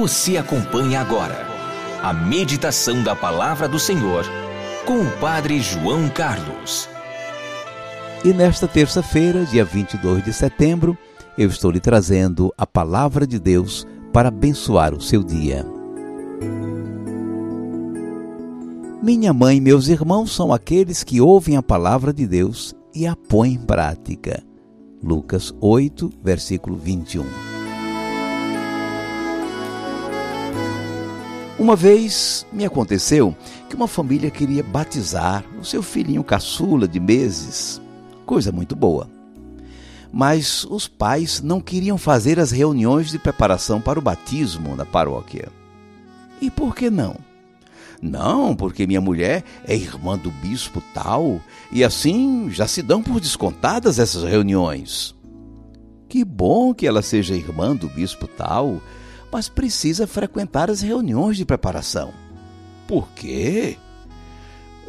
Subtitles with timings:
[0.00, 1.46] Você acompanha agora
[2.02, 4.24] a meditação da palavra do Senhor
[4.86, 6.88] com o Padre João Carlos.
[8.24, 10.96] E nesta terça-feira, dia 22 de setembro,
[11.36, 15.66] eu estou lhe trazendo a palavra de Deus para abençoar o seu dia.
[19.02, 23.14] Minha mãe e meus irmãos são aqueles que ouvem a palavra de Deus e a
[23.14, 24.42] põem em prática.
[25.04, 27.49] Lucas 8, versículo 21.
[31.60, 33.36] Uma vez me aconteceu
[33.68, 37.78] que uma família queria batizar o seu filhinho caçula de meses.
[38.24, 39.10] Coisa muito boa.
[40.10, 45.50] Mas os pais não queriam fazer as reuniões de preparação para o batismo na paróquia.
[46.40, 47.14] E por que não?
[48.00, 53.20] Não, porque minha mulher é irmã do bispo tal, e assim já se dão por
[53.20, 55.14] descontadas essas reuniões.
[56.08, 58.80] Que bom que ela seja irmã do bispo tal,
[59.30, 62.12] mas precisa frequentar as reuniões de preparação.
[62.86, 63.76] Por quê?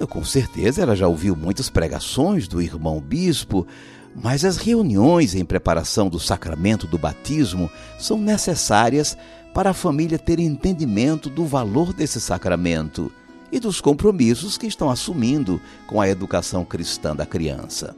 [0.10, 3.68] Com certeza ela já ouviu muitas pregações do irmão bispo,
[4.16, 9.18] mas as reuniões em preparação do sacramento do batismo são necessárias
[9.54, 13.12] para a família ter entendimento do valor desse sacramento
[13.52, 17.96] e dos compromissos que estão assumindo com a educação cristã da criança.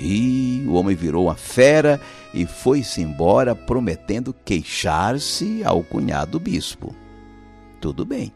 [0.00, 2.00] E o homem virou uma fera
[2.32, 6.94] e foi-se embora prometendo queixar-se ao cunhado bispo.
[7.80, 8.32] Tudo bem.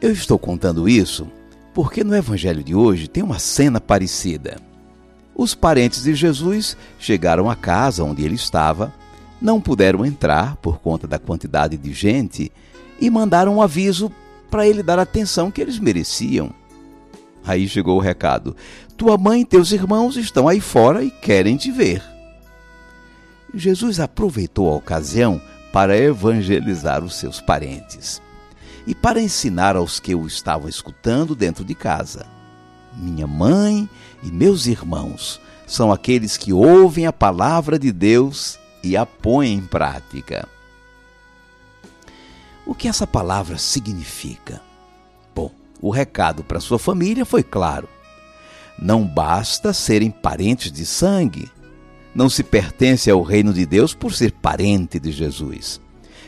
[0.00, 1.28] Eu estou contando isso
[1.72, 4.58] porque no evangelho de hoje tem uma cena parecida.
[5.34, 8.92] Os parentes de Jesus chegaram à casa onde ele estava
[9.40, 12.50] não puderam entrar por conta da quantidade de gente
[13.00, 14.12] e mandaram um aviso
[14.50, 16.52] para ele dar a atenção que eles mereciam.
[17.44, 18.56] Aí chegou o recado:
[18.96, 22.02] Tua mãe e teus irmãos estão aí fora e querem te ver.
[23.54, 25.40] Jesus aproveitou a ocasião
[25.72, 28.20] para evangelizar os seus parentes
[28.86, 32.26] e para ensinar aos que o estavam escutando dentro de casa.
[32.94, 33.88] Minha mãe
[34.22, 39.62] e meus irmãos são aqueles que ouvem a palavra de Deus e a põe em
[39.62, 40.48] prática.
[42.66, 44.60] O que essa palavra significa?
[45.82, 47.88] O recado para sua família foi claro.
[48.78, 51.50] Não basta serem parentes de sangue.
[52.14, 55.80] Não se pertence ao reino de Deus por ser parente de Jesus.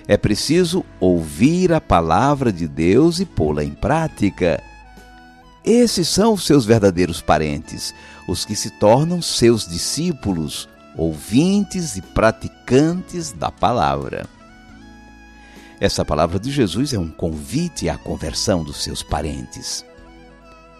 [0.09, 4.61] É preciso ouvir a palavra de Deus e pô-la em prática.
[5.65, 7.95] Esses são os seus verdadeiros parentes,
[8.29, 14.27] os que se tornam seus discípulos, ouvintes e praticantes da palavra.
[15.81, 19.85] Essa palavra de Jesus é um convite à conversão dos seus parentes.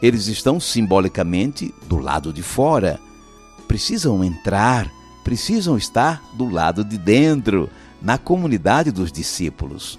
[0.01, 3.01] Eles estão simbolicamente do lado de fora,
[3.67, 4.91] precisam entrar,
[5.25, 7.69] precisam estar do lado de dentro,
[8.01, 9.99] na comunidade dos discípulos.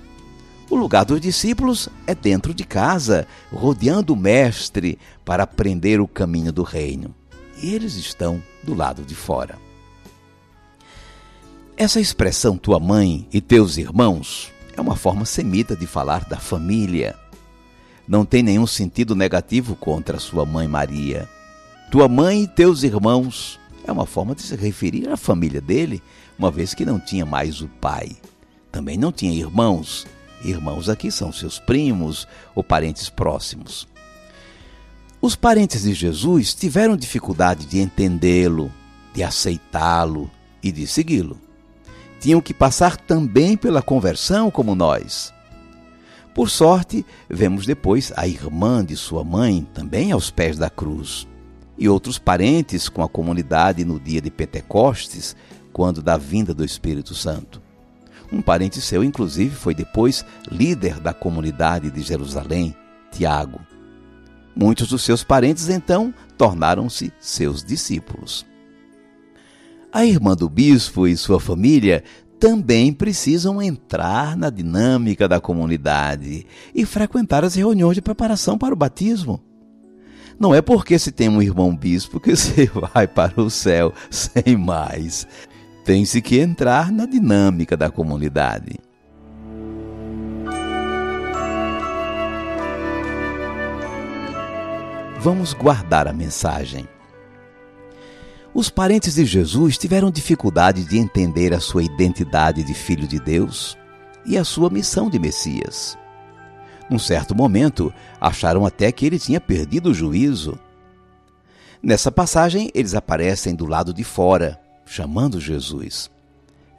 [0.69, 6.51] O lugar dos discípulos é dentro de casa, rodeando o Mestre para aprender o caminho
[6.51, 7.13] do reino.
[7.61, 9.57] E eles estão do lado de fora.
[11.77, 17.15] Essa expressão tua mãe e teus irmãos é uma forma semita de falar da família.
[18.07, 21.27] Não tem nenhum sentido negativo contra sua mãe Maria.
[21.89, 26.03] Tua mãe e teus irmãos é uma forma de se referir à família dele,
[26.37, 28.15] uma vez que não tinha mais o pai.
[28.71, 30.05] Também não tinha irmãos.
[30.43, 33.87] Irmãos aqui são seus primos ou parentes próximos.
[35.21, 38.71] Os parentes de Jesus tiveram dificuldade de entendê-lo,
[39.13, 40.29] de aceitá-lo
[40.61, 41.44] e de segui-lo
[42.25, 45.31] tinham que passar também pela conversão como nós.
[46.33, 51.27] Por sorte, vemos depois a irmã de sua mãe também aos pés da cruz,
[51.77, 55.35] e outros parentes com a comunidade no dia de Pentecostes,
[55.71, 57.61] quando da vinda do Espírito Santo.
[58.33, 62.75] Um parente seu, inclusive, foi depois líder da comunidade de Jerusalém,
[63.11, 63.59] Tiago.
[64.55, 68.47] Muitos dos seus parentes, então, tornaram-se seus discípulos.
[69.95, 72.03] A irmã do bispo e sua família
[72.39, 78.77] também precisam entrar na dinâmica da comunidade e frequentar as reuniões de preparação para o
[78.77, 79.41] batismo.
[80.39, 84.57] Não é porque se tem um irmão bispo que você vai para o céu sem
[84.57, 85.27] mais.
[85.83, 88.79] Tem-se que entrar na dinâmica da comunidade.
[95.19, 96.87] Vamos guardar a mensagem.
[98.55, 103.77] Os parentes de Jesus tiveram dificuldade de entender a sua identidade de filho de Deus
[104.25, 105.97] e a sua missão de Messias.
[106.89, 110.57] Num certo momento, acharam até que ele tinha perdido o juízo.
[111.83, 116.09] Nessa passagem, eles aparecem do lado de fora, chamando Jesus.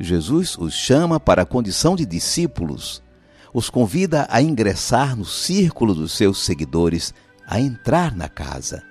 [0.01, 3.03] Jesus os chama para a condição de discípulos,
[3.53, 7.13] os convida a ingressar no círculo dos seus seguidores,
[7.47, 8.83] a entrar na casa.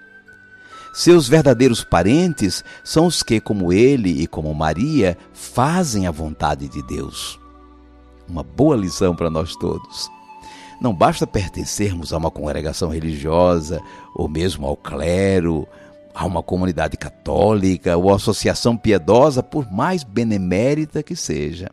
[0.95, 6.81] Seus verdadeiros parentes são os que, como ele e como Maria, fazem a vontade de
[6.81, 7.37] Deus.
[8.29, 10.09] Uma boa lição para nós todos.
[10.79, 13.81] Não basta pertencermos a uma congregação religiosa,
[14.15, 15.67] ou mesmo ao clero,
[16.13, 21.69] a uma comunidade católica ou associação piedosa, por mais benemérita que seja.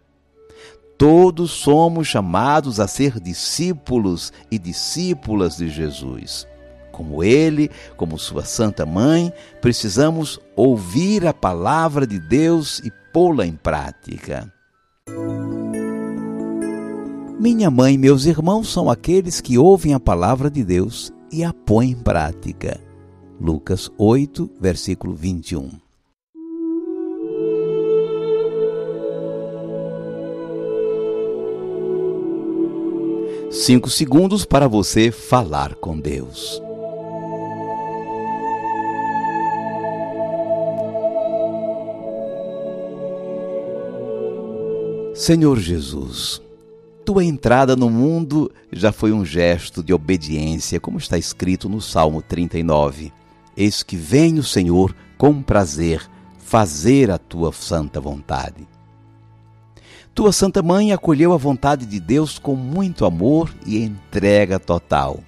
[0.98, 6.44] Todos somos chamados a ser discípulos e discípulas de Jesus.
[7.02, 13.56] Como ele, como sua santa mãe, precisamos ouvir a palavra de Deus e pô-la em
[13.56, 14.48] prática.
[17.40, 21.52] Minha mãe e meus irmãos são aqueles que ouvem a palavra de Deus e a
[21.52, 22.80] põem em prática.
[23.40, 25.70] Lucas 8, versículo 21.
[33.50, 36.62] Cinco segundos para você falar com Deus.
[45.22, 46.42] Senhor Jesus,
[47.04, 52.20] tua entrada no mundo já foi um gesto de obediência, como está escrito no Salmo
[52.20, 53.12] 39.
[53.56, 56.04] Eis que vem o Senhor com prazer
[56.38, 58.66] fazer a tua santa vontade.
[60.12, 65.20] Tua Santa Mãe acolheu a vontade de Deus com muito amor e entrega total.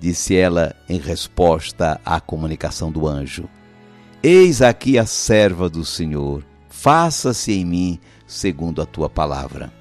[0.00, 3.50] Disse ela em resposta à comunicação do anjo:
[4.22, 9.72] Eis aqui a serva do Senhor, faça-se em mim segundo a tua palavra.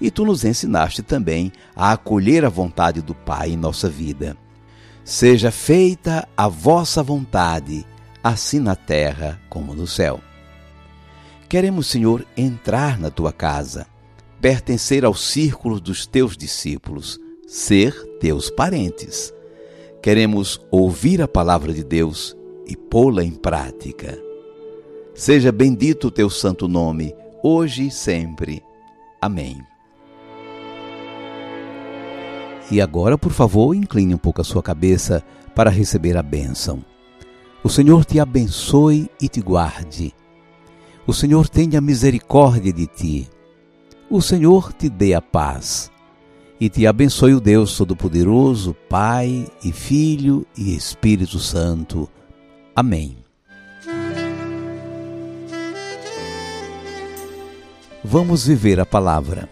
[0.00, 4.36] E tu nos ensinaste também a acolher a vontade do Pai em nossa vida.
[5.04, 7.86] Seja feita a vossa vontade,
[8.22, 10.20] assim na terra como no céu.
[11.48, 13.86] Queremos, Senhor, entrar na tua casa,
[14.40, 19.32] pertencer ao círculo dos teus discípulos, ser teus parentes.
[20.02, 22.36] Queremos ouvir a palavra de Deus
[22.66, 24.18] e pô-la em prática.
[25.14, 28.62] Seja bendito o teu santo nome hoje e sempre.
[29.20, 29.62] Amém.
[32.70, 35.22] E agora, por favor, incline um pouco a sua cabeça
[35.54, 36.82] para receber a bênção.
[37.62, 40.12] O Senhor te abençoe e te guarde.
[41.06, 43.28] O Senhor tenha misericórdia de ti.
[44.10, 45.90] O Senhor te dê a paz.
[46.58, 52.08] E te abençoe o Deus Todo-Poderoso, Pai e Filho e Espírito Santo.
[52.74, 53.23] Amém.
[58.06, 59.48] Vamos viver a palavra.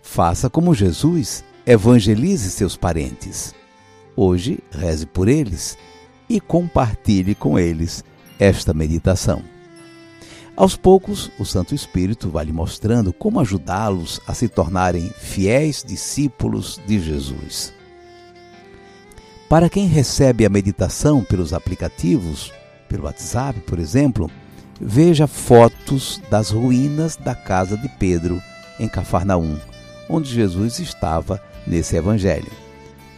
[0.00, 3.52] Faça como Jesus, evangelize seus parentes.
[4.14, 5.76] Hoje, reze por eles
[6.28, 8.04] e compartilhe com eles
[8.38, 9.42] esta meditação.
[10.56, 16.80] Aos poucos, o Santo Espírito vai lhe mostrando como ajudá-los a se tornarem fiéis discípulos
[16.86, 17.74] de Jesus.
[19.48, 22.52] Para quem recebe a meditação pelos aplicativos,
[22.88, 24.30] pelo WhatsApp, por exemplo,
[24.80, 28.42] veja fotos das ruínas da casa de Pedro,
[28.78, 29.56] em Cafarnaum,
[30.08, 32.50] onde Jesus estava nesse evangelho.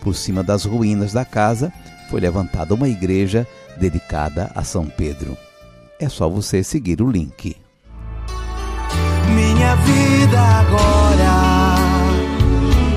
[0.01, 1.73] Por cima das ruínas da casa
[2.09, 3.47] foi levantada uma igreja
[3.77, 5.37] dedicada a São Pedro.
[6.01, 7.57] É só você seguir o link.
[9.35, 11.79] Minha vida agora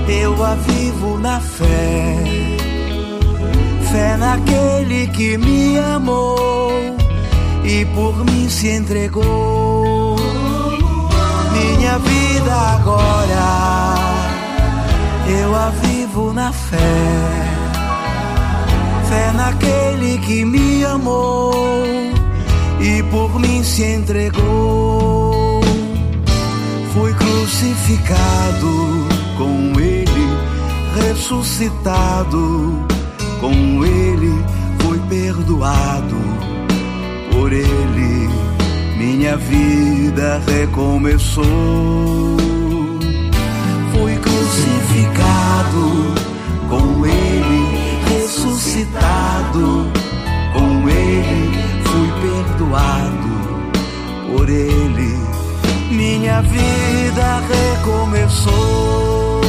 [0.08, 2.15] eu a vivo na fé,
[3.91, 7.00] fé naquele que me amou
[7.63, 10.15] e por mim se entregou.
[11.53, 13.96] Minha vida agora
[15.27, 16.77] eu a vivo na fé,
[19.10, 21.53] fé naquele que me amou
[22.80, 25.62] e por mim se entregou.
[26.94, 30.30] Fui crucificado com ele,
[30.96, 32.86] ressuscitado
[33.39, 34.44] com ele,
[34.80, 36.50] fui perdoado
[37.51, 38.29] por ele
[38.98, 41.43] minha vida recomeçou.
[43.91, 46.13] Fui crucificado
[46.70, 47.67] com ele,
[48.08, 49.91] ressuscitado
[50.53, 51.51] com ele,
[51.84, 53.34] fui perdoado
[54.31, 55.17] por ele,
[55.91, 57.41] minha vida
[57.81, 59.41] recomeçou.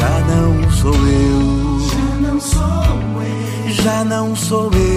[0.00, 4.87] Já não sou eu, Já não sou eu, já não sou eu,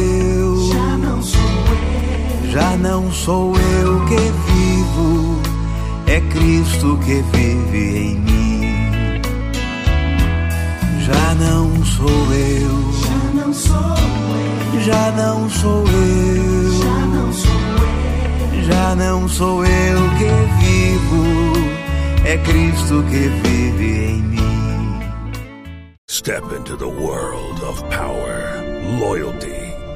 [3.01, 5.41] não sou eu que vivo,
[6.07, 9.21] é Cristo que vive em mim.
[11.05, 16.71] Já não sou eu, Já não sou eu, já não sou eu.
[16.81, 17.51] já não sou
[18.53, 18.63] eu.
[18.63, 21.23] Já não sou eu que vivo,
[22.25, 24.99] é Cristo que vive em mim.
[26.07, 28.61] Step into the world of power,
[28.99, 29.60] loyalty,